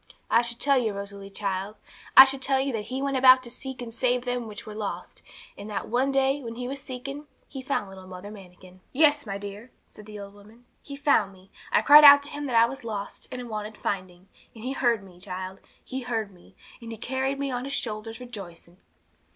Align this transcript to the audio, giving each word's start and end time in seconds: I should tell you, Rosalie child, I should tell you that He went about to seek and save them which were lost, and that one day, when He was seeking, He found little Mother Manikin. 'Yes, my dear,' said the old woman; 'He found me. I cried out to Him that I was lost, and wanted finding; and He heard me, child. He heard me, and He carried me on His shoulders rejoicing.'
I 0.31 0.41
should 0.41 0.59
tell 0.59 0.79
you, 0.79 0.93
Rosalie 0.95 1.29
child, 1.29 1.75
I 2.17 2.25
should 2.25 2.41
tell 2.41 2.59
you 2.59 2.73
that 2.73 2.85
He 2.85 3.03
went 3.03 3.17
about 3.17 3.43
to 3.43 3.51
seek 3.51 3.83
and 3.83 3.93
save 3.93 4.25
them 4.25 4.47
which 4.47 4.65
were 4.65 4.73
lost, 4.73 5.21
and 5.55 5.69
that 5.69 5.89
one 5.89 6.11
day, 6.11 6.41
when 6.41 6.55
He 6.55 6.67
was 6.67 6.81
seeking, 6.81 7.27
He 7.47 7.61
found 7.61 7.87
little 7.87 8.07
Mother 8.07 8.31
Manikin. 8.31 8.79
'Yes, 8.93 9.27
my 9.27 9.37
dear,' 9.37 9.69
said 9.91 10.07
the 10.07 10.19
old 10.19 10.33
woman; 10.33 10.65
'He 10.81 10.95
found 10.95 11.31
me. 11.31 11.51
I 11.71 11.83
cried 11.83 12.03
out 12.03 12.23
to 12.23 12.29
Him 12.29 12.47
that 12.47 12.55
I 12.55 12.65
was 12.65 12.83
lost, 12.83 13.27
and 13.31 13.47
wanted 13.47 13.77
finding; 13.77 14.27
and 14.55 14.63
He 14.63 14.71
heard 14.73 15.03
me, 15.03 15.19
child. 15.19 15.59
He 15.85 16.01
heard 16.01 16.31
me, 16.33 16.55
and 16.81 16.91
He 16.91 16.97
carried 16.97 17.37
me 17.37 17.51
on 17.51 17.65
His 17.65 17.73
shoulders 17.73 18.19
rejoicing.' 18.19 18.77